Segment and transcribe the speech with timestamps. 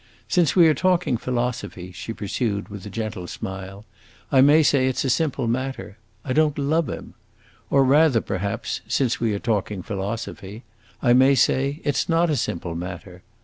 [0.27, 3.85] Since we are talking philosophy," she pursued with a gentle smile,
[4.31, 5.99] "I may say it 's a simple matter!
[6.25, 7.13] I don't love him.
[7.69, 10.63] Or rather, perhaps, since we are talking philosophy,
[11.03, 13.21] I may say it 's not a simple matter.